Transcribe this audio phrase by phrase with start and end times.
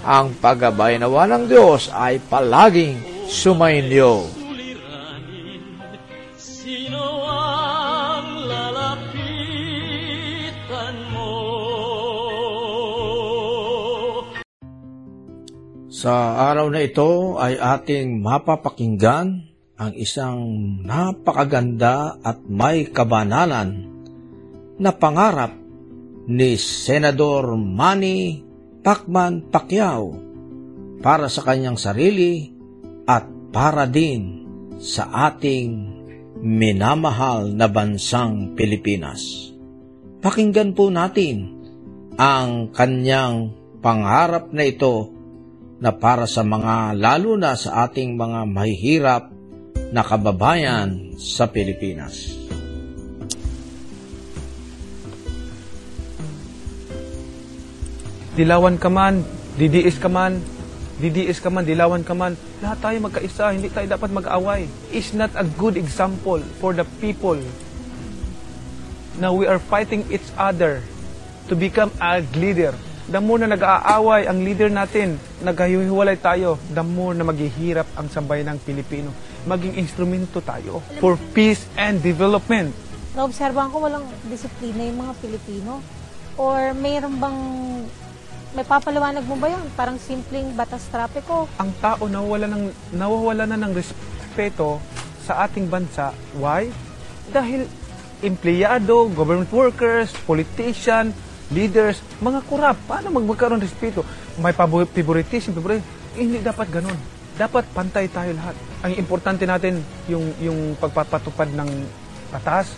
[0.00, 4.40] ang paggabay nawa ng Diyos ay palaging sumainyo.
[16.00, 16.16] Sa
[16.48, 20.40] araw na ito ay ating mapapakinggan ang isang
[20.80, 23.84] napakaganda at may kabanalan
[24.80, 25.52] na pangarap
[26.24, 28.49] ni Senador Manny
[28.80, 30.16] Pacman Pacquiao
[31.04, 32.48] para sa kanyang sarili
[33.04, 34.48] at para din
[34.80, 36.00] sa ating
[36.40, 39.52] minamahal na bansang Pilipinas.
[40.24, 41.60] Pakinggan po natin
[42.16, 43.52] ang kanyang
[43.84, 45.12] pangarap na ito
[45.80, 49.24] na para sa mga lalo na sa ating mga mahihirap
[49.92, 52.39] na kababayan sa Pilipinas.
[58.40, 59.20] Dilawan ka man,
[59.60, 60.40] DDS ka man,
[60.96, 64.64] DDS ka man, dilawan ka man, lahat tayo magkaisa, hindi tayo dapat mag-away.
[64.88, 67.36] Is not a good example for the people.
[69.20, 70.80] Now we are fighting each other
[71.48, 72.72] to become a leader.
[73.12, 78.56] The more na nag-aaway ang leader natin, naghihiwalay tayo, the more na maghihirap ang sambayan
[78.56, 79.12] ng Pilipino.
[79.44, 82.72] Maging instrumento tayo for peace and development.
[83.10, 85.82] naobserbahan ko walang disiplina yung mga Pilipino?
[86.38, 87.38] Or mayroon bang,
[88.60, 89.64] may papaliwanag mo ba yun?
[89.72, 91.48] Parang simpleng batas trapiko.
[91.56, 94.76] ang tao nawawala ng nawawala na ng respeto
[95.24, 96.12] sa ating bansa.
[96.36, 96.68] Why?
[97.32, 97.64] Dahil
[98.20, 101.16] empleyado, government workers, politician,
[101.48, 102.76] leaders, mga kurap.
[102.84, 104.04] Paano mag magkaroon respeto?
[104.36, 105.88] May favoritism, favoritism.
[106.12, 107.00] Hindi dapat ganun.
[107.40, 108.52] Dapat pantay tayo lahat.
[108.84, 111.70] Ang importante natin yung yung pagpapatupad ng
[112.28, 112.76] batas,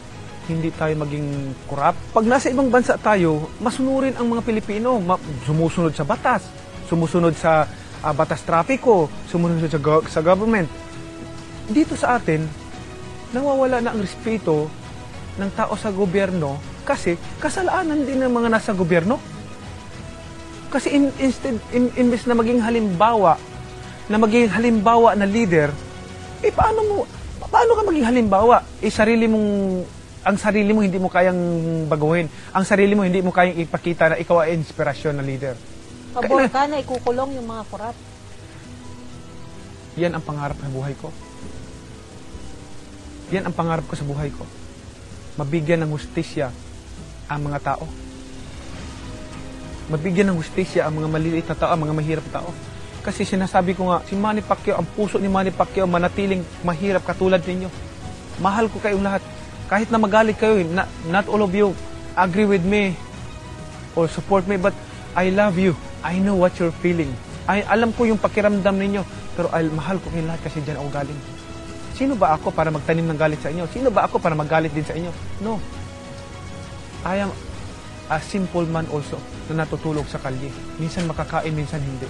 [0.50, 1.94] hindi tayo maging kurap.
[2.10, 4.98] Pag nasa ibang bansa tayo, masunurin ang mga Pilipino.
[4.98, 6.42] Ma- sumusunod sa batas,
[6.90, 7.66] sumusunod sa
[8.02, 10.66] ah, batas trapiko, sumusunod sa, go- sa government.
[11.70, 12.42] Dito sa atin,
[13.30, 14.66] nawawala na ang respeto
[15.38, 19.16] ng tao sa gobyerno kasi kasalanan din ng mga nasa gobyerno.
[20.72, 23.36] Kasi in, instead, in, imbes na maging halimbawa,
[24.08, 25.70] na maging halimbawa na leader,
[26.42, 26.96] eh paano mo,
[27.46, 28.64] paano ka maging halimbawa?
[28.80, 29.48] Eh sarili mong,
[30.22, 31.38] ang sarili mo hindi mo kayang
[31.90, 32.30] baguhin.
[32.54, 35.58] Ang sarili mo hindi mo kayang ipakita na ikaw ay inspirasyon na leader.
[36.14, 37.96] Pabor ka na ikukulong yung mga kurap.
[39.98, 41.10] Yan ang pangarap ng buhay ko.
[43.34, 44.46] Yan ang pangarap ko sa buhay ko.
[45.40, 46.54] Mabigyan ng hustisya
[47.26, 47.84] ang mga tao.
[49.90, 52.50] Mabigyan ng hustisya ang mga maliliit na tao, ang mga mahirap na tao.
[53.02, 57.42] Kasi sinasabi ko nga, si Manny Pacquiao, ang puso ni Manny Pacquiao manatiling mahirap katulad
[57.42, 57.66] ninyo.
[58.38, 59.24] Mahal ko kayong lahat.
[59.70, 61.74] Kahit na magalit kayo, not, not all of you
[62.16, 62.96] agree with me
[63.96, 64.74] or support me, but
[65.12, 65.76] I love you.
[66.02, 67.12] I know what you're feeling.
[67.46, 69.02] Ay, alam ko yung pakiramdam ninyo,
[69.34, 71.20] pero ay, mahal ko kayong lahat kasi dyan ako galing.
[71.92, 73.68] Sino ba ako para magtanim ng galit sa inyo?
[73.70, 75.12] Sino ba ako para magalit din sa inyo?
[75.44, 75.60] No.
[77.02, 77.30] I am
[78.08, 79.18] a simple man also
[79.50, 80.48] na natutulog sa kalye.
[80.78, 82.08] Minsan makakain, minsan hindi.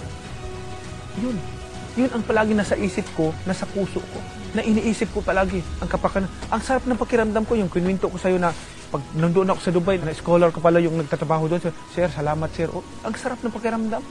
[1.19, 1.62] Yun.
[1.93, 4.19] Yun ang palagi nasa isip ko, nasa puso ko,
[4.57, 5.61] na iniisip ko palagi.
[5.77, 6.29] Ang kapakanan.
[6.49, 8.49] Ang sarap ng pakiramdam ko, yung kinwento ko sa'yo na
[8.89, 11.61] pag nandoon ako sa Dubai, na scholar ko pala yung nagtatrabaho doon.
[11.93, 12.69] Sir, salamat sir.
[12.73, 14.01] Oh, ang sarap ng pakiramdam.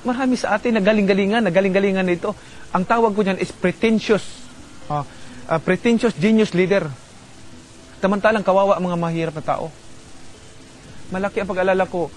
[0.00, 2.32] Marami sa atin na galing-galingan, na galing-galingan nito.
[2.72, 4.24] Ang tawag ko niyan is pretentious.
[4.88, 5.04] ah,
[5.44, 6.88] ah, pretentious genius leader.
[8.00, 9.68] Samantalang kawawa ang mga mahirap na tao.
[11.12, 12.08] Malaki ang pag-alala ko.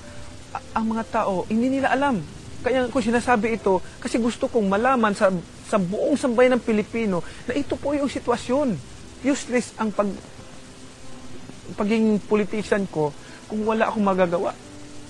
[0.71, 2.23] ang mga tao, hindi nila alam.
[2.63, 5.27] Kaya ko sinasabi ito kasi gusto kong malaman sa,
[5.67, 8.79] sa buong sambayan ng Pilipino na ito po yung sitwasyon.
[9.27, 10.07] Useless ang pag,
[11.75, 13.11] pagiging politician ko
[13.51, 14.55] kung wala akong magagawa.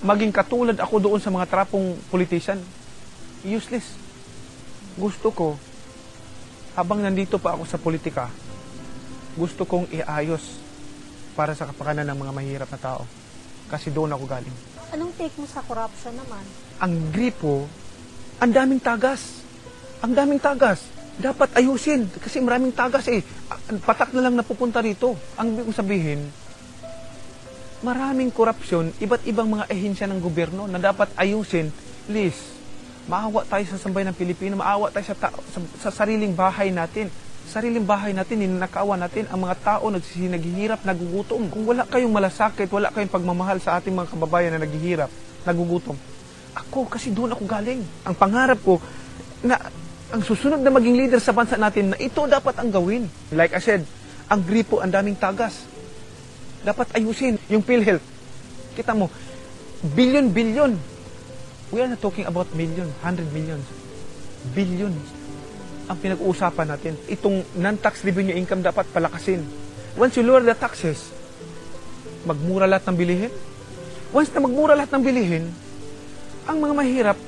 [0.02, 2.58] Maging katulad ako doon sa mga trapong politician.
[3.46, 3.94] Useless.
[4.98, 5.48] Gusto ko,
[6.74, 8.26] habang nandito pa ako sa politika,
[9.38, 10.58] gusto kong iayos
[11.38, 13.02] para sa kapakanan ng mga mahirap na tao.
[13.74, 14.56] Kasi doon ako galing.
[14.94, 16.46] Anong take mo sa corruption naman?
[16.78, 17.66] Ang gripo,
[18.38, 19.42] ang daming tagas.
[19.98, 20.86] Ang daming tagas.
[21.18, 23.18] Dapat ayusin kasi maraming tagas eh.
[23.82, 25.18] Patak na lang napupunta rito.
[25.34, 26.20] Ang ibig kong sabihin,
[27.82, 31.74] maraming korupsyon, iba't ibang mga ehensya ng gobyerno na dapat ayusin.
[32.06, 32.54] Please,
[33.10, 37.10] maawa tayo sa sambayan ng Pilipino, maawa tayo sa, ta- sa, sa sariling bahay natin.
[37.44, 41.52] Sariling bahay natin, ninakawa natin ang mga tao nagsisi- naghihirap, nagugutom.
[41.52, 45.12] Kung wala kayong malasakit, wala kayong pagmamahal sa ating mga kababayan na naghihirap,
[45.44, 45.96] nagugutom.
[46.56, 47.84] Ako, kasi doon ako galing.
[48.08, 48.80] Ang pangarap ko,
[49.44, 49.60] na
[50.08, 53.12] ang susunod na maging leader sa bansa natin, na ito dapat ang gawin.
[53.28, 53.84] Like I said,
[54.32, 55.68] ang gripo, ang daming tagas.
[56.64, 58.02] Dapat ayusin yung PhilHealth.
[58.72, 59.12] Kita mo,
[59.92, 60.72] billion-billion.
[61.68, 63.68] We are not talking about million, hundred millions.
[64.56, 65.13] Billions
[65.84, 66.94] ang pinag-uusapan natin.
[67.08, 69.44] Itong non-tax revenue income dapat palakasin.
[69.94, 71.12] Once you lower the taxes,
[72.24, 73.32] magmura lahat ng bilihin.
[74.10, 75.44] Once na magmura lahat ng bilihin,
[76.48, 77.18] ang mga mahirap,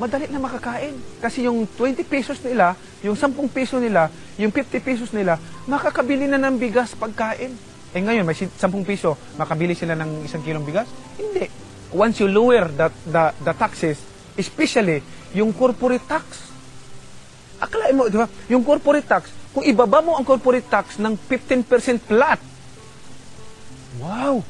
[0.00, 0.96] madali na makakain.
[1.20, 2.74] Kasi yung 20 pesos nila,
[3.04, 4.08] yung 10 peso nila,
[4.40, 5.36] yung 50 pesos nila,
[5.68, 7.52] makakabili na ng bigas pagkain.
[7.90, 8.56] Eh ngayon, may 10
[8.86, 10.88] piso, makabili sila ng isang kilong bigas?
[11.20, 11.46] Hindi.
[11.90, 13.98] Once you lower the, the, the taxes,
[14.38, 15.02] especially
[15.34, 16.49] yung corporate tax,
[17.60, 21.66] akalain mo, di ba, yung corporate tax, kung ibaba mo ang corporate tax ng 15%
[22.08, 22.40] flat,
[24.00, 24.40] wow!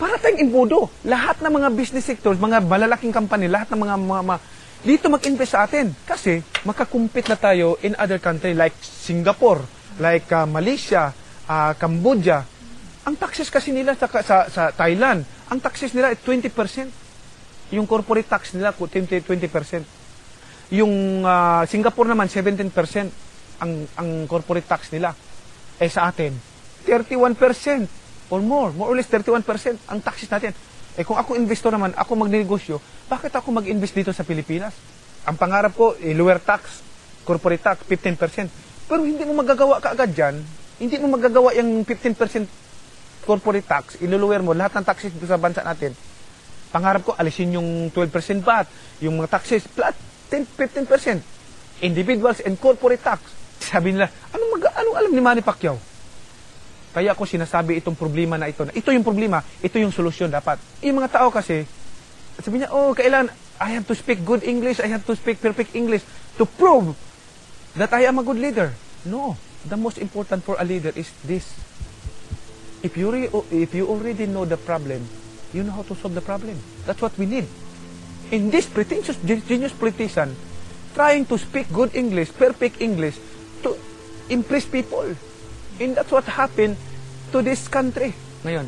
[0.00, 0.88] Para tayong imbudo.
[1.04, 4.40] Lahat ng mga business sectors, mga malalaking company, lahat ng mga, mga, mga
[4.80, 5.92] dito mag-invest sa atin.
[6.08, 9.60] Kasi makakumpit na tayo in other country like Singapore,
[10.00, 11.12] like uh, Malaysia,
[11.44, 12.40] uh, Cambodia.
[13.04, 17.76] Ang taxes kasi nila sa, sa, sa Thailand, ang taxes nila ay 20%.
[17.76, 19.20] Yung corporate tax nila, 20%.
[19.28, 19.99] 20%.
[20.70, 22.70] Yung uh, Singapore naman, 17%
[23.60, 25.12] ang, ang corporate tax nila.
[25.82, 26.30] Eh sa atin,
[26.86, 27.36] 31%
[28.30, 29.42] or more, more or less 31%
[29.90, 30.54] ang taxes natin.
[30.94, 32.78] Eh kung ako investor naman, ako magnegosyo,
[33.10, 34.74] bakit ako mag-invest dito sa Pilipinas?
[35.26, 36.80] Ang pangarap ko, eh, lower tax,
[37.26, 38.46] corporate tax, 15%.
[38.86, 40.34] Pero hindi mo magagawa kaagad dyan,
[40.80, 42.48] hindi mo magagawa yung 15%
[43.26, 45.92] corporate tax, iluluwer mo lahat ng taxes dito sa bansa natin.
[46.70, 48.66] Pangarap ko, alisin yung 12% VAT,
[49.02, 51.82] yung mga taxes, flat, 10, 15%.
[51.82, 53.20] Individuals and corporate tax.
[53.58, 55.76] Sabi nila, anong, mag, anong alam ni Manny Pacquiao?
[56.90, 58.66] Kaya ako sinasabi itong problema na ito.
[58.66, 60.58] Na ito yung problema, ito yung solusyon dapat.
[60.82, 61.66] Yung mga tao kasi,
[62.38, 65.76] sabi niya, oh, kailan, I have to speak good English, I have to speak perfect
[65.76, 66.02] English
[66.40, 66.96] to prove
[67.76, 68.72] that I am a good leader.
[69.04, 69.36] No.
[69.68, 71.44] The most important for a leader is this.
[72.80, 73.12] If you,
[73.52, 75.04] if you already know the problem,
[75.52, 76.56] you know how to solve the problem.
[76.88, 77.44] That's what we need.
[78.30, 80.38] In this pretentious, genius politician,
[80.94, 83.18] trying to speak good English, perfect English,
[83.66, 83.74] to
[84.30, 85.06] impress people.
[85.82, 86.78] And that's what happened
[87.34, 88.14] to this country.
[88.46, 88.66] Ngayon,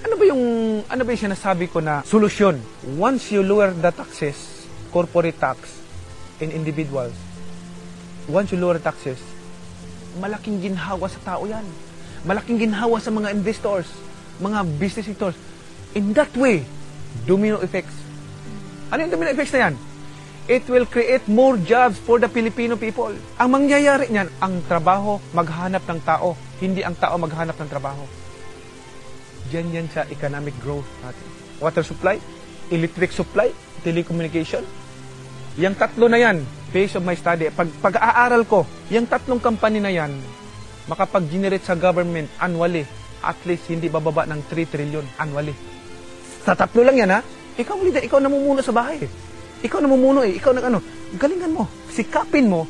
[0.00, 0.42] ano ba yung
[0.88, 2.58] ano ba yung sinasabi ko na solusyon?
[2.98, 5.78] Once you lower the taxes, corporate tax
[6.42, 7.14] in individuals,
[8.26, 9.22] once you lower taxes,
[10.18, 11.62] malaking ginhawa sa tao yan.
[12.26, 13.86] Malaking ginhawa sa mga investors,
[14.42, 15.36] mga business sectors.
[15.94, 16.66] In that way,
[17.24, 17.94] domino effects.
[18.90, 19.74] Ano yung domino effects na yan?
[20.50, 23.14] It will create more jobs for the Filipino people.
[23.38, 28.02] Ang mangyayari niyan, ang trabaho maghanap ng tao, hindi ang tao maghanap ng trabaho.
[29.50, 31.26] Diyan yan sa economic growth natin.
[31.62, 32.18] Water supply,
[32.74, 33.54] electric supply,
[33.86, 34.66] telecommunication.
[35.58, 39.90] Yung tatlo na yan, based of my study, pag, pag-aaral ko, yung tatlong company na
[39.90, 40.14] yan,
[40.90, 42.86] makapag-generate sa government annually,
[43.20, 45.52] at least hindi bababa ng 3 trillion annually.
[46.50, 47.22] Sa tatlo lang yan ha,
[47.54, 49.06] ikaw leader, ikaw namumuno sa bahay.
[49.62, 50.82] Ikaw namumuno eh, ikaw nag ano,
[51.14, 52.66] galingan mo, sikapin mo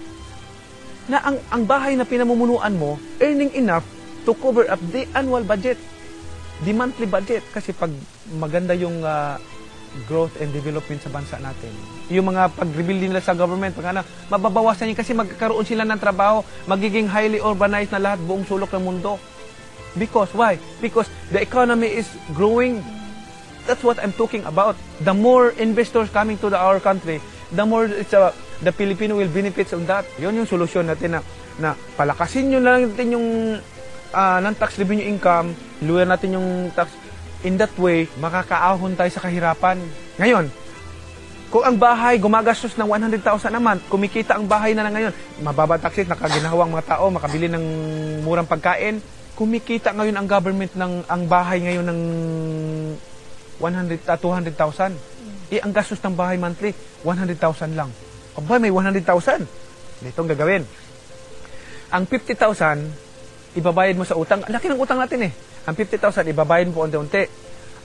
[1.08, 3.88] na ang, ang bahay na pinamumunuan mo, earning enough
[4.28, 5.80] to cover up the annual budget,
[6.60, 7.40] the monthly budget.
[7.56, 7.88] Kasi pag
[8.36, 9.40] maganda yung ah,
[10.04, 11.72] growth and development sa bansa natin,
[12.12, 16.44] yung mga pag-rebuild nila sa government, pag ano, mababawasan yun kasi magkakaroon sila ng trabaho,
[16.68, 19.16] magiging highly urbanized na lahat buong sulok ng mundo.
[19.96, 20.60] Because, why?
[20.84, 22.84] Because the economy is growing
[23.66, 24.76] that's what I'm talking about.
[25.02, 27.20] The more investors coming to the, our country,
[27.52, 30.06] the more it's a, the Filipino will benefit on that.
[30.20, 31.20] Yun yung solusyon natin na,
[31.60, 33.26] na palakasin nyo lang natin yung
[34.14, 36.92] ah, ng tax revenue income, luwer natin yung tax.
[37.40, 39.80] In that way, makakaahon tayo sa kahirapan.
[40.20, 40.52] Ngayon,
[41.48, 45.80] kung ang bahay gumagastos ng 100,000 a month, kumikita ang bahay na, na ngayon, mababa
[45.80, 47.64] taxes, nakaginahawang mga tao, makabili ng
[48.22, 49.00] murang pagkain,
[49.34, 52.00] kumikita ngayon ang government ng ang bahay ngayon ng
[53.60, 55.52] 100 ah, 200,000.
[55.54, 56.72] Eh ang gastos ng bahay monthly
[57.04, 57.90] 100,000 lang.
[58.34, 59.04] Aba, may 100,000.
[60.00, 60.62] Ito ang gagawin.
[61.92, 64.40] Ang 50,000 ibabayad mo sa utang.
[64.46, 65.32] Ang laki ng utang natin eh.
[65.68, 67.28] Ang 50,000 ibabayad mo unti-unti.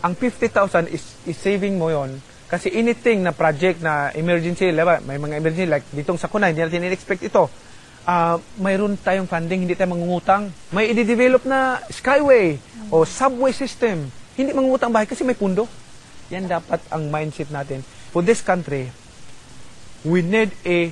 [0.06, 5.02] Ang 50,000 is, is saving mo yon kasi anything na project na emergency, diba?
[5.02, 7.50] may mga emergency like ditong sa kunay, hindi natin in-expect ito.
[8.06, 10.54] Ah, mayroon tayong funding, hindi tayo mangungutang.
[10.70, 12.62] May i-develop na skyway
[12.94, 14.14] o subway system.
[14.36, 15.68] Hindi mangungutang bahay kasi may pundo.
[16.28, 17.84] Yan dapat ang mindset natin.
[18.12, 18.92] For this country,
[20.04, 20.92] we need a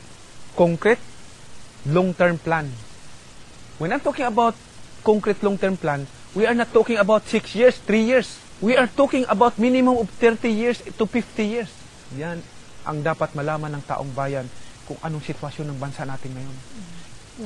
[0.55, 0.99] concrete
[1.87, 2.71] long-term plan.
[3.79, 4.55] When I'm talking about
[5.03, 8.39] concrete long-term plan, we are not talking about 6 years, 3 years.
[8.63, 11.71] We are talking about minimum of 30 years to 50 years.
[12.15, 12.39] Yan
[12.83, 14.47] ang dapat malaman ng taong bayan
[14.83, 16.57] kung anong sitwasyon ng bansa natin ngayon.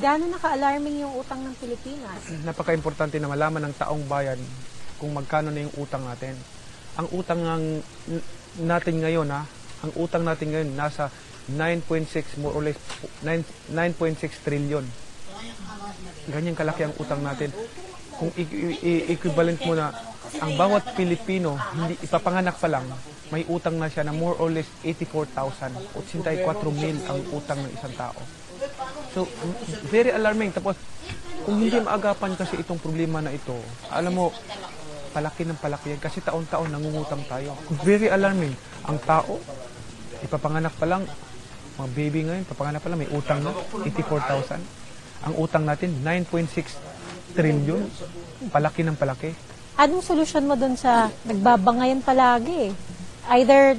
[0.02, 2.20] Gano'n naka-alarming yung utang ng Pilipinas?
[2.44, 4.36] Napaka-importante na malaman ng taong bayan
[4.98, 6.36] kung magkano na yung utang natin.
[6.98, 7.66] Ang utang ng,
[8.66, 9.46] natin ngayon, ha,
[9.86, 11.14] ang utang natin ngayon nasa
[11.48, 12.76] 9.6 more or less
[13.24, 14.84] 9 9.6 trillion.
[16.28, 17.54] Ganyan kalaki ang utang natin.
[18.18, 18.34] Kung
[19.08, 19.94] equivalent mo na
[20.42, 22.84] ang bawat Pilipino, hindi ipapanganak pa lang,
[23.30, 25.72] may utang na siya na more or less 84,000.
[25.94, 28.18] 84 mil ang utang ng isang tao.
[29.14, 29.30] So,
[29.88, 30.52] very alarming.
[30.52, 30.76] Tapos,
[31.48, 33.56] kung hindi maagapan kasi itong problema na ito,
[33.94, 34.34] alam mo,
[35.18, 37.58] palaki ng palaki yan kasi taon-taon nangungutang tayo.
[37.82, 38.54] Very alarming.
[38.86, 39.42] Ang tao,
[40.22, 41.10] ipapanganak pa lang,
[41.82, 43.50] mga baby ngayon, papanganak pa lang, may utang na,
[43.82, 44.62] 84,000.
[45.26, 47.82] Ang utang natin, 9.6 trillion.
[48.54, 49.34] Palaki ng palaki.
[49.82, 52.74] Anong solusyon mo dun sa nagbabangayan palagi?
[53.30, 53.74] Either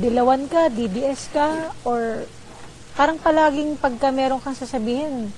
[0.00, 2.28] dilawan ka, DDS ka, or
[2.92, 5.32] parang palaging pagka meron kang sasabihin,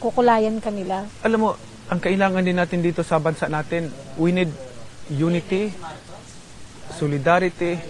[0.00, 1.08] kukulayan ka nila.
[1.24, 1.50] Alam mo,
[1.92, 4.48] ang kailangan din natin dito sa bansa natin, we need
[5.10, 5.72] unity,
[6.96, 7.80] solidarity,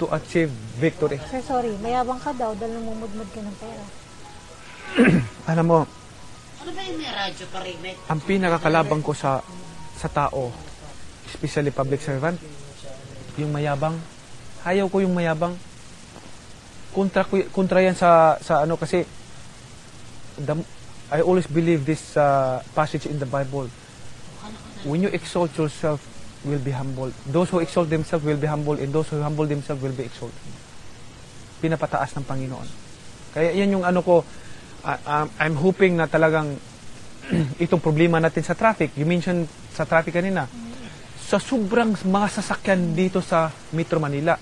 [0.00, 0.48] to achieve
[0.80, 1.20] victory.
[1.28, 3.84] Sir, sorry, mayabang ka daw dahil namumudmud ka ng pera.
[5.52, 5.80] Alam mo,
[6.60, 7.76] Ano ba yung may radyo pa rin?
[8.08, 9.40] Ang pinakakalabang ko sa
[9.96, 10.52] sa tao,
[11.28, 12.36] especially public servant,
[13.40, 13.96] yung mayabang.
[14.64, 15.56] Ayaw ko yung mayabang.
[16.92, 19.04] Kontra, ko- kontra yan sa, sa ano kasi,
[20.36, 20.52] the,
[21.08, 23.72] I always believe this uh, passage in the Bible.
[24.84, 26.00] When you exalt yourself,
[26.44, 27.12] will be humbled.
[27.28, 30.40] Those who exalt themselves will be humbled, and those who humble themselves will be exalted.
[31.60, 32.68] Pinapataas ng Panginoon.
[33.36, 34.24] Kaya yan yung ano ko,
[34.84, 36.56] uh, um, I'm hoping na talagang
[37.64, 38.96] itong problema natin sa traffic.
[38.96, 39.46] You mentioned
[39.76, 40.48] sa traffic kanina.
[41.20, 44.34] Sa sobrang mga sasakyan dito sa Metro Manila,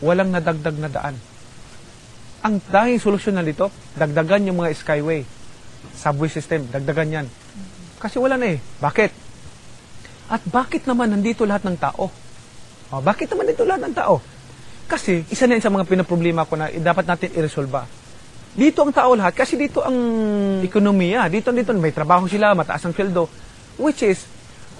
[0.00, 1.18] walang nadagdag na daan.
[2.46, 5.26] Ang dahing solusyon na dito, dagdagan yung mga skyway,
[5.98, 7.26] subway system, dagdagan yan.
[7.98, 8.62] Kasi wala na eh.
[8.78, 9.27] Bakit?
[10.28, 12.12] At bakit naman nandito lahat ng tao?
[12.88, 14.20] Oh, bakit naman dito lahat ng tao?
[14.88, 17.84] Kasi isa na yun sa mga pinaproblema ko na dapat natin i-resolve.
[18.56, 19.96] Dito ang tao lahat kasi dito ang
[20.64, 21.28] ekonomiya.
[21.28, 23.28] Dito dito may trabaho sila, mataas ang sweldo.
[23.76, 24.24] Which is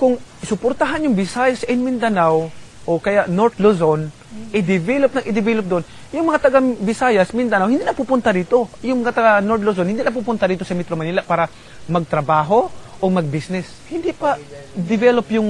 [0.00, 2.48] kung suportahan yung Visayas and Mindanao
[2.88, 4.08] o kaya North Luzon,
[4.52, 5.84] i-develop ng i-develop doon.
[6.16, 8.72] Yung mga taga Visayas, Mindanao, hindi na pupunta dito.
[8.80, 11.52] Yung mga taga North Luzon, hindi na pupunta dito sa Metro Manila para
[11.84, 13.86] magtrabaho o mag-business.
[13.90, 14.38] Hindi pa
[14.74, 15.48] develop yung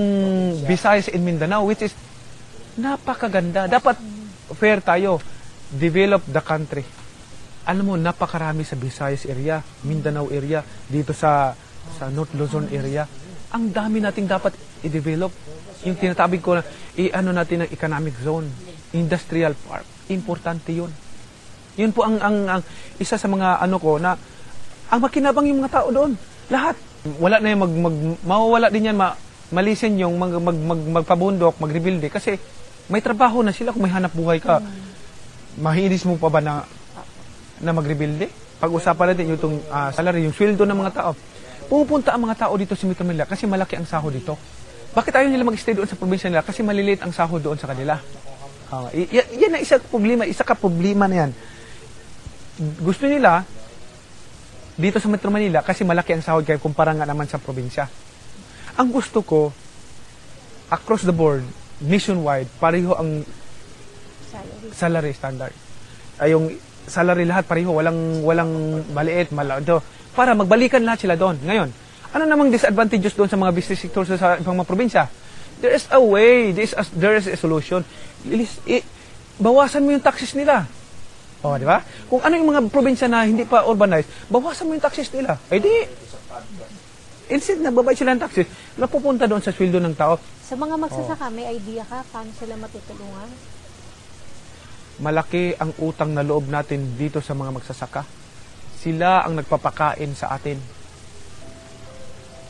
[0.68, 1.94] Visayas and Mindanao, which is
[2.76, 3.66] napakaganda.
[3.66, 3.96] Dapat
[4.56, 5.20] fair tayo.
[5.68, 6.84] Develop the country.
[7.68, 11.52] Alam mo, napakarami sa Visayas area, Mindanao area, dito sa
[11.96, 13.08] sa North Luzon area.
[13.52, 14.52] Ang dami nating dapat
[14.84, 15.32] i-develop.
[15.88, 16.62] Yung tinatabig ko na,
[16.98, 18.48] i-ano natin ng economic zone,
[18.92, 19.84] industrial park.
[20.12, 20.90] Importante yun.
[21.78, 22.62] Yun po ang, ang, ang
[22.98, 24.18] isa sa mga ano ko na
[24.90, 26.12] ang makinabang yung mga tao doon.
[26.50, 26.74] Lahat.
[27.22, 29.14] Wala na yung mag, mag, mawawala din yan, ma,
[29.54, 32.12] malisin yung mag, mag, mag, magpabundok, mag-rebuild eh.
[32.12, 32.34] Kasi
[32.90, 34.58] may trabaho na sila kung may hanap buhay ka.
[35.58, 36.66] Mahinis mo pa ba na,
[37.62, 38.32] na mag-rebuild eh?
[38.58, 41.10] pag-usapan natin yung itong ah, salary, yung sweldo ng mga tao.
[41.70, 44.34] Pupunta ang mga tao dito sa Metro Manila kasi malaki ang sahod dito.
[44.92, 46.42] Bakit ayaw nila mag-stay doon sa probinsya nila?
[46.42, 48.02] Kasi maliliit ang sahod doon sa kanila.
[48.68, 51.30] Ah, y- y- yan ang isa problema, isa ka problema na yan.
[52.82, 53.46] Gusto nila
[54.78, 57.90] dito sa Metro Manila kasi malaki ang sahod kaya kumpara nga naman sa probinsya.
[58.78, 59.50] Ang gusto ko,
[60.70, 61.42] across the board,
[61.82, 63.26] nationwide, pareho ang
[64.30, 64.70] Salary.
[64.70, 65.54] salary standard.
[66.22, 66.54] Ay yung
[66.86, 69.82] salary lahat pareho, walang walang maliit, malado.
[70.14, 71.42] Para magbalikan lahat sila doon.
[71.42, 71.68] Ngayon,
[72.14, 75.04] ano namang disadvantages doon sa mga business sectors sa ibang mga probinsya?
[75.58, 77.82] There is a way, there is a, there is a solution.
[78.22, 78.78] Ilis, i,
[79.42, 80.70] bawasan mo yung taxes nila.
[81.42, 81.82] O, di ba?
[82.10, 85.38] Kung ano yung mga probinsya na hindi pa urbanized, bawasan mo yung taxes nila.
[85.52, 85.70] Ay di,
[87.30, 90.18] instead na babay sila ng taxes, napupunta doon sa sweldo ng tao.
[90.42, 93.58] Sa mga magsasaka, may idea ka paano sila matutulungan?
[94.98, 98.02] malaki ang utang na loob natin dito sa mga magsasaka.
[98.78, 100.58] Sila ang nagpapakain sa atin.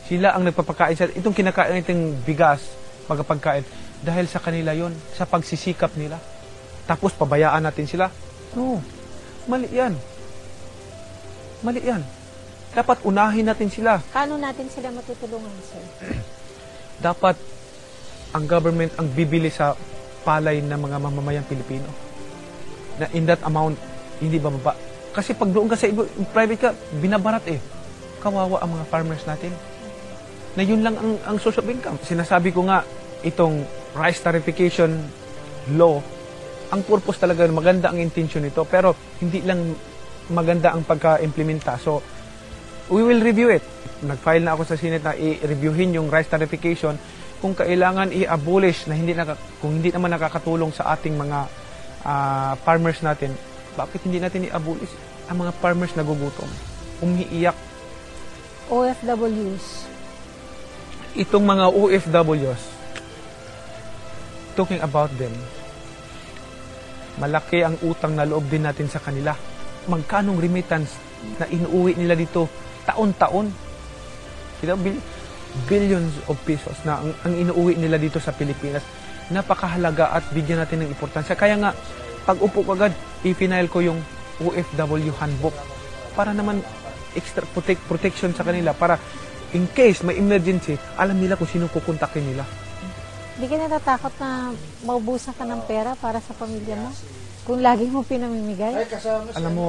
[0.09, 2.65] Sila ang nagpapakain sa itong kinakain nating bigas,
[3.05, 3.65] pagkapagkain,
[4.01, 6.17] dahil sa kanila yon sa pagsisikap nila.
[6.89, 8.09] Tapos pabayaan natin sila.
[8.57, 8.81] No,
[9.45, 9.93] mali yan.
[11.61, 12.01] Mali yan.
[12.73, 13.97] Dapat unahin natin sila.
[14.13, 15.83] Paano natin sila matutulungan, sir?
[17.09, 17.35] Dapat
[18.33, 19.73] ang government ang bibili sa
[20.21, 21.89] palay ng mga mamamayang Pilipino.
[23.01, 23.77] Na in that amount,
[24.21, 24.77] hindi bababa.
[25.09, 25.89] Kasi pag doon ka sa
[26.29, 26.69] private ka,
[27.01, 27.59] binabarat eh.
[28.21, 29.49] Kawawa ang mga farmers natin.
[30.53, 31.97] Na yun lang ang, ang source of income.
[32.05, 32.85] Sinasabi ko nga,
[33.25, 33.65] itong
[33.97, 35.01] rice tarification
[35.73, 35.97] law,
[36.69, 39.73] ang purpose talaga, maganda ang intention nito, pero hindi lang
[40.29, 41.81] maganda ang pagka-implementa.
[41.81, 42.01] So,
[42.93, 43.65] we will review it.
[44.05, 46.95] Nag-file na ako sa Senate na i-reviewin yung rice tarification
[47.39, 51.39] kung kailangan i-abolish na hindi naka, kung hindi naman nakakatulong sa ating mga
[52.05, 53.33] ah, farmers natin,
[53.79, 54.91] bakit hindi natin i-abolish
[55.31, 56.47] ang mga farmers nagugutom?
[56.99, 57.55] Umiiyak
[58.69, 59.89] OFWs.
[61.17, 62.63] itong mga OFWs,
[64.53, 65.33] talking about them,
[67.17, 69.33] malaki ang utang na loob din natin sa kanila.
[69.89, 70.93] Magkanong remittance
[71.41, 72.45] na inuuwi nila dito
[72.85, 73.49] taon-taon?
[74.61, 75.01] Kita, bil-
[75.65, 78.85] billions of pesos na ang, ang inuuwi nila dito sa Pilipinas.
[79.33, 81.33] Napakahalaga at bigyan natin ng importansya.
[81.33, 81.71] Kaya nga,
[82.25, 82.93] pag upo ko agad,
[83.25, 83.99] ipinail ko yung
[84.39, 85.55] OFW handbook
[86.13, 86.61] para naman
[87.17, 89.01] extra protect, protection sa kanila para
[89.53, 92.45] in case may emergency, alam nila kung sino kukontakin nila.
[93.39, 94.51] Hindi ka natatakot na
[94.83, 96.91] maubusan ka ng pera para sa pamilya mo?
[97.47, 98.83] Kung lagi mo pinamimigay?
[99.31, 99.67] Alam mo,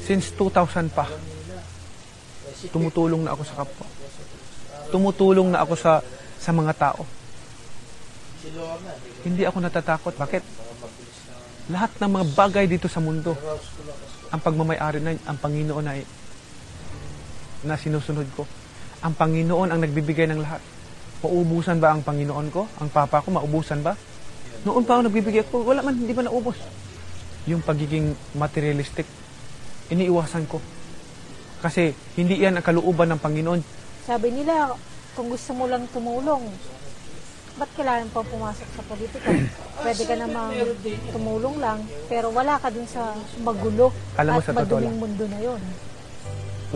[0.00, 1.04] since 2000 pa,
[2.72, 3.86] tumutulong na ako sa kapwa.
[4.88, 6.00] Tumutulong na ako sa
[6.40, 7.04] sa mga tao.
[9.20, 10.16] Hindi ako natatakot.
[10.16, 10.42] Bakit?
[11.68, 13.36] Lahat ng mga bagay dito sa mundo,
[14.32, 16.00] ang pagmamayari na ang Panginoon ay
[17.60, 18.48] na sinusunod ko.
[19.04, 20.64] Ang Panginoon ang nagbibigay ng lahat.
[21.24, 22.68] Mauubusan ba ang Panginoon ko?
[22.76, 23.96] Ang Papa ko, maubusan ba?
[24.66, 26.58] Noon pa ako nagbibigay ako, wala man, hindi ba naubos?
[27.46, 29.06] Yung pagiging materialistic,
[29.88, 30.58] iniiwasan ko.
[31.62, 33.60] Kasi hindi yan ang kalooban ng Panginoon.
[34.04, 34.76] Sabi nila,
[35.16, 36.44] kung gusto mo lang tumulong,
[37.56, 39.28] ba't kailangan pa pumasok sa politika?
[39.86, 40.52] Pwede ka namang
[41.14, 41.80] tumulong lang,
[42.12, 43.88] pero wala ka dun sa magulo
[44.20, 45.62] Alam mo, at sa maduming mundo na yon.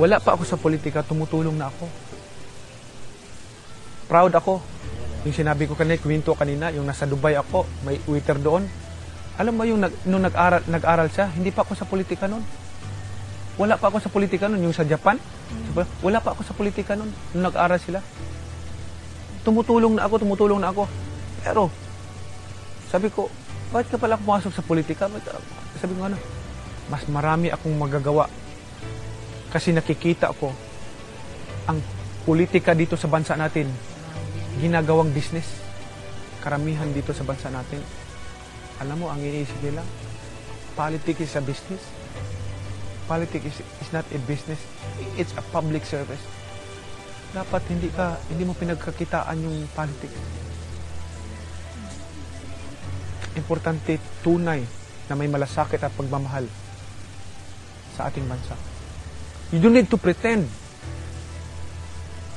[0.00, 1.84] Wala pa ako sa politika, tumutulong na ako.
[4.10, 4.58] Proud ako.
[5.22, 8.66] Yung sinabi ko kanina, kwento kanina, yung nasa Dubai ako, may waiter doon.
[9.38, 12.42] Alam mo yung nag, nung nag-aral, nag-aral siya, hindi pa ako sa politika noon.
[13.54, 15.14] Wala pa ako sa politika noon, yung sa Japan.
[16.02, 18.02] Wala pa ako sa politika noon, nung nag-aral sila.
[19.46, 20.90] Tumutulong na ako, tumutulong na ako.
[21.46, 21.70] Pero,
[22.90, 23.30] sabi ko,
[23.70, 25.06] bakit ka pala pumasok sa politika?
[25.78, 26.18] Sabi ko ano,
[26.90, 28.26] mas marami akong magagawa
[29.54, 30.50] kasi nakikita ko
[31.70, 31.78] ang
[32.26, 33.70] politika dito sa bansa natin
[34.60, 35.48] ginagawang business.
[36.44, 37.80] Karamihan dito sa bansa natin.
[38.80, 39.84] Alam mo, ang iniisip nila,
[40.76, 41.82] politics is a business.
[43.08, 44.60] Politics is, is not a business.
[45.16, 46.22] It's a public service.
[47.32, 50.16] Dapat hindi ka, hindi mo pinagkakitaan yung politics.
[53.36, 54.64] Importante tunay
[55.08, 56.46] na may malasakit at pagmamahal
[57.98, 58.54] sa ating bansa.
[59.50, 60.46] You don't need to pretend.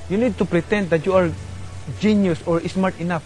[0.09, 1.29] You need to pretend that you are
[2.00, 3.24] genius or smart enough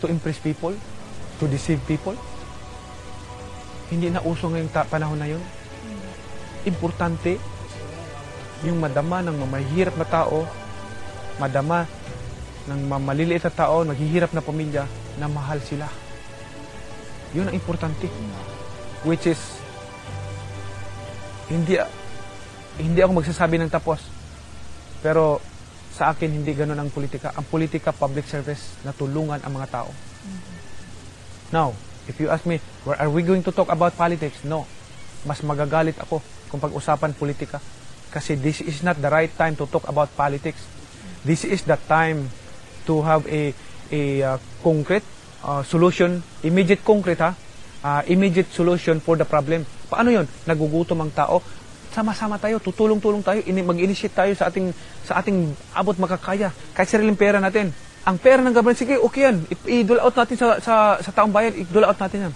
[0.00, 0.74] to impress people,
[1.42, 2.14] to deceive people.
[3.88, 5.42] Hindi na uso ngayong panahon na yun.
[6.68, 7.40] Importante
[8.66, 10.46] yung madama ng mamahirap na tao,
[11.38, 11.86] madama
[12.68, 14.84] ng ma- maliliit na tao, naghihirap na pamilya,
[15.16, 15.88] na mahal sila.
[17.32, 18.06] Yun ang importante.
[19.06, 19.40] Which is,
[21.48, 21.80] hindi
[22.78, 24.04] hindi ako magsasabi ng tapos.
[25.02, 25.42] Pero
[25.98, 27.34] sa akin hindi ganoon ang politika.
[27.34, 29.90] Ang politika public service na tulungan ang mga tao.
[31.50, 31.74] Now,
[32.06, 34.46] if you ask me, where are we going to talk about politics?
[34.46, 34.62] No.
[35.26, 36.22] Mas magagalit ako
[36.54, 37.58] kung pag-usapan politika.
[38.14, 40.62] Kasi this is not the right time to talk about politics.
[41.26, 42.30] This is the time
[42.86, 43.50] to have a
[43.90, 45.04] a uh, concrete
[45.42, 47.34] uh, solution, immediate concrete ha,
[47.84, 49.66] uh, immediate solution for the problem.
[49.92, 50.24] Paano 'yon?
[50.48, 51.42] Nagugutom ang tao.
[51.88, 54.70] Sama-sama tayo, tutulong-tulong tayo, ini mag-initiate tayo sa ating
[55.02, 56.52] sa ating abot makakaya.
[56.76, 57.72] Kahit sariling pera natin.
[58.08, 59.36] Ang pera ng government, sige, okay yan.
[59.68, 62.34] I-dole out natin sa, sa, sa taong bayan, i-dole out natin yan.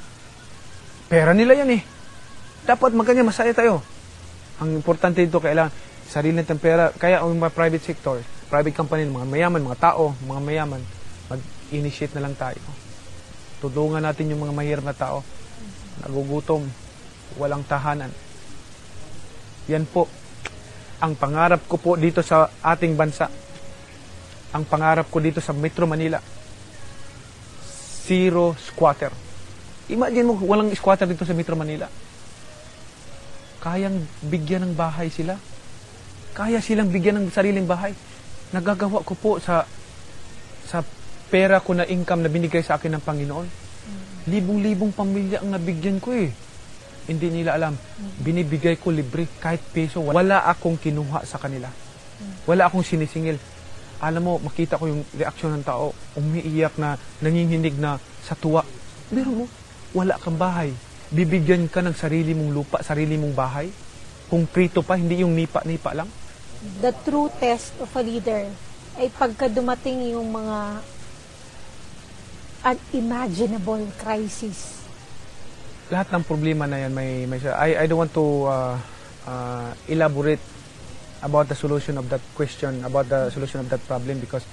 [1.08, 1.82] Pera nila yan eh.
[2.64, 3.80] Dapat magkanya masaya tayo.
[4.60, 5.72] Ang importante dito, kailangan
[6.12, 6.92] sarili natin pera.
[6.92, 8.20] Kaya ang mga private sector,
[8.52, 10.82] private company, mga mayaman, mga tao, mga mayaman,
[11.32, 12.60] mag-initiate na lang tayo.
[13.64, 15.24] Tulungan natin yung mga mahirap na tao.
[16.04, 16.68] Nagugutom,
[17.40, 18.12] walang tahanan.
[19.70, 20.10] Yan po
[21.02, 23.26] ang pangarap ko po dito sa ating bansa.
[24.54, 26.22] Ang pangarap ko dito sa Metro Manila.
[28.06, 29.10] Zero squatter.
[29.90, 31.90] Imagine mo, walang squatter dito sa Metro Manila.
[33.58, 33.98] Kayang
[34.30, 35.34] bigyan ng bahay sila.
[36.38, 37.98] Kaya silang bigyan ng sariling bahay.
[38.54, 39.66] Nagagawa ko po sa
[40.62, 40.86] sa
[41.34, 43.48] pera ko na income na binigay sa akin ng Panginoon.
[44.30, 46.30] Libong-libong pamilya ang nabigyan ko eh.
[47.06, 47.74] Hindi nila alam.
[48.22, 50.02] Binibigay ko libre, kahit peso.
[50.02, 51.66] Wala akong kinuha sa kanila.
[52.46, 53.38] Wala akong sinisingil.
[54.02, 55.94] Alam mo, makita ko yung reaksyon ng tao.
[56.18, 58.66] Umiiyak na, nanginginig na sa tuwa.
[59.10, 59.46] Pero mo,
[59.94, 60.74] wala kang bahay.
[61.12, 63.70] Bibigyan ka ng sarili mong lupa, sarili mong bahay.
[64.26, 66.08] Kung pa, hindi yung nipa-nipa lang.
[66.82, 68.48] The true test of a leader
[68.98, 70.82] ay pagka dumating yung mga
[72.62, 74.81] unimaginable crisis.
[75.92, 78.76] Lahat ng problema na yan may may I I don't want to uh,
[79.28, 80.40] uh, elaborate
[81.20, 84.48] about the solution of that question about the solution of that problem because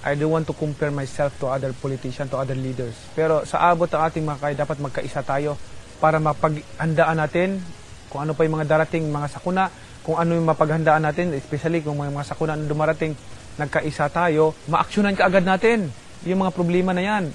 [0.00, 2.96] I don't want to compare myself to other politicians to other leaders.
[3.12, 5.60] Pero sa abot ng ating mga kaya dapat magkaisa tayo
[6.00, 7.60] para mapaghandaan natin
[8.08, 9.68] kung ano pa yung mga darating mga sakuna
[10.00, 13.12] kung ano yung mapaghandaan natin especially kung may mga sakuna na dumarating
[13.60, 15.92] nagkaisa tayo maaksyonan ka agad natin
[16.24, 17.28] yung mga problema na yan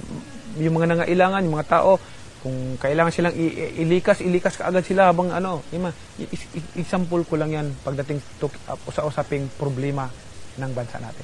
[0.57, 2.01] yung mga nangailangan yung mga tao
[2.43, 3.31] kung kailangan silang
[3.79, 5.95] ilikas, ilikas ka agad sila habang ano, ima,
[6.75, 10.11] example ko lang yan pagdating to, uh, sa usaping problema
[10.59, 11.23] ng bansa natin.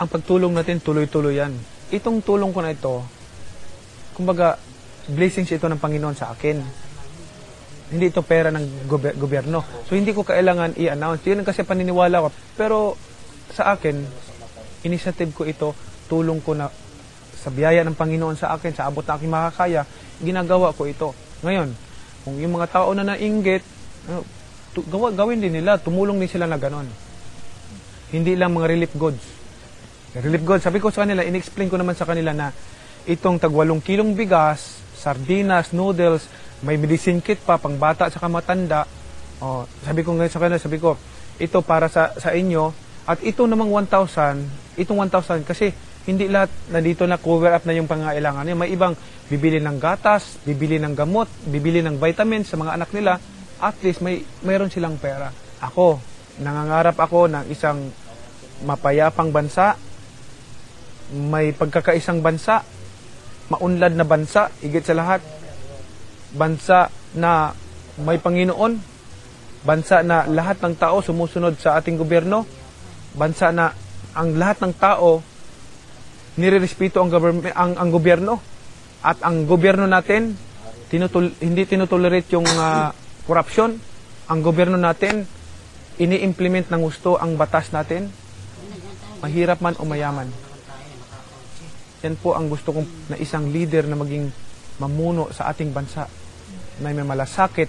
[0.00, 1.52] Ang pagtulong natin, tuloy-tuloy yan.
[1.92, 3.04] Itong tulong ko na ito,
[4.16, 4.56] kumbaga,
[5.12, 6.56] blessings ito ng Panginoon sa akin.
[7.92, 9.60] Hindi ito pera ng gober- gobyerno.
[9.84, 11.28] So, hindi ko kailangan i-announce.
[11.28, 12.28] Yun kasi paniniwala ko.
[12.56, 12.96] Pero,
[13.52, 14.00] sa akin,
[14.88, 15.76] initiative ko ito,
[16.08, 16.72] tulong ko na
[17.40, 19.88] sa biyaya ng Panginoon sa akin, sa abot ng aking makakaya,
[20.20, 21.16] ginagawa ko ito.
[21.40, 21.72] Ngayon,
[22.20, 23.64] kung yung mga tao na nainggit,
[24.12, 24.20] ano,
[24.76, 26.84] gawa, gawin din nila, tumulong din sila na ganon.
[28.12, 29.24] Hindi lang mga relief goods.
[30.20, 32.52] Relief goods, sabi ko sa kanila, in-explain ko naman sa kanila na
[33.08, 36.28] itong tagwalong kilong bigas, sardinas, noodles,
[36.60, 38.84] may medicine kit pa, pang bata sa matanda.
[39.40, 41.00] Oh, sabi ko ngayon sa kanila, sabi ko,
[41.40, 42.68] ito para sa, sa inyo,
[43.08, 45.72] at ito namang 1,000, itong 1,000 kasi
[46.08, 48.56] hindi lahat na dito na cover up na yung pangailangan niya.
[48.56, 48.96] May ibang
[49.28, 53.20] bibili ng gatas, bibili ng gamot, bibili ng vitamins sa mga anak nila.
[53.60, 55.28] At least may mayroon silang pera.
[55.60, 56.00] Ako,
[56.40, 57.92] nangangarap ako ng isang
[58.64, 59.76] mapayapang bansa,
[61.12, 62.64] may pagkakaisang bansa,
[63.52, 65.20] maunlad na bansa, higit sa lahat,
[66.32, 67.52] bansa na
[68.00, 68.78] may Panginoon,
[69.66, 72.46] bansa na lahat ng tao sumusunod sa ating gobyerno,
[73.12, 73.74] bansa na
[74.16, 75.20] ang lahat ng tao
[76.38, 78.38] nirerespeto ang government ang, ang gobyerno.
[79.00, 80.36] At ang gobyerno natin
[80.92, 82.92] tinutul, hindi tinutolerate yung uh,
[83.24, 83.78] corruption.
[84.30, 85.24] Ang gobyerno natin
[85.96, 88.10] ini-implement ng gusto ang batas natin.
[89.24, 90.28] Mahirap man o mayaman.
[92.00, 94.32] Yan po ang gusto kong na isang leader na maging
[94.80, 96.08] mamuno sa ating bansa.
[96.80, 97.68] Na may malasakit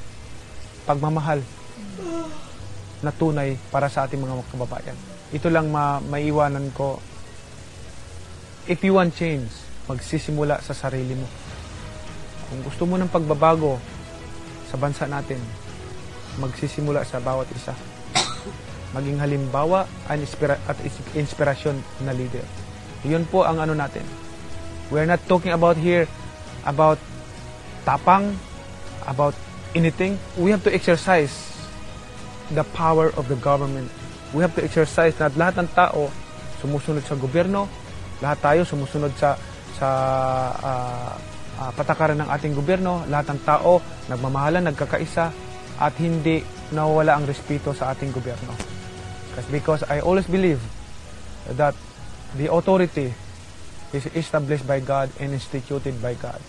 [0.87, 1.43] pagmamahal
[3.01, 4.97] na tunay para sa ating mga kababayan.
[5.33, 7.01] Ito lang ma maiwanan ko
[8.69, 9.49] if you want change,
[9.89, 11.25] magsisimula sa sarili mo.
[12.51, 13.81] Kung gusto mo ng pagbabago
[14.69, 15.39] sa bansa natin,
[16.37, 17.73] magsisimula sa bawat isa.
[18.91, 20.77] Maging halimbawa inspira- at
[21.15, 22.43] inspirasyon na leader.
[23.07, 24.03] Yun po ang ano natin.
[24.91, 26.05] We're not talking about here
[26.67, 26.99] about
[27.87, 28.35] tapang,
[29.07, 29.33] about
[29.73, 30.19] anything.
[30.37, 31.33] We have to exercise
[32.51, 33.89] the power of the government.
[34.35, 36.11] We have to exercise na lahat ng tao
[36.61, 37.65] sumusunod sa gobyerno,
[38.21, 39.35] lahat tayo sumusunod sa
[39.75, 39.89] sa
[40.61, 41.13] ah,
[41.57, 45.33] ah, patakaran ng ating gobyerno, lahat ng tao nagmamahalan, nagkakaisa
[45.81, 48.53] at hindi nawawala ang respeto sa ating gobyerno.
[49.49, 50.61] Because I always believe
[51.49, 51.73] that
[52.37, 53.09] the authority
[53.91, 56.39] is established by God and instituted by God.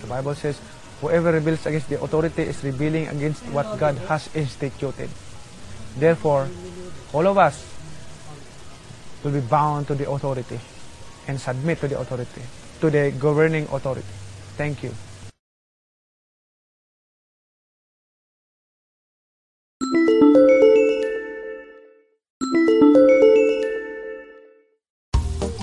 [0.00, 0.60] The Bible says,
[1.00, 5.10] whoever rebels against the authority is rebelling against what God has instituted.
[5.98, 6.48] Therefore,
[7.12, 7.58] all of us
[9.22, 10.58] will be bound to the authority
[11.26, 12.42] and submit to the authority,
[12.80, 14.06] to the governing authority.
[14.56, 14.94] Thank you.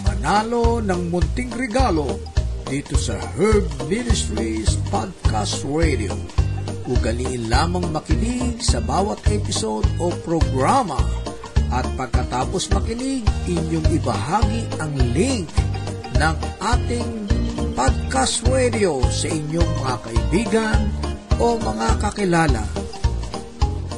[0.06, 2.18] Manalo ng munting regalo
[2.66, 6.18] dito sa Herb Ministries Podcast Radio.
[6.86, 10.98] Ugaliin lamang makinig sa bawat episode o programa
[11.74, 15.50] at pagkatapos makinig, inyong ibahagi ang link
[16.16, 17.10] ng ating
[17.76, 20.80] podcast radio sa inyong mga kaibigan
[21.42, 22.64] o mga kakilala.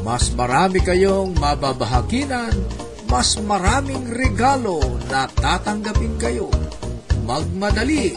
[0.01, 2.55] Mas marami kayong mababahaginan,
[3.11, 4.79] mas maraming regalo
[5.11, 6.47] na tatanggapin kayo.
[7.27, 8.15] Magmadali!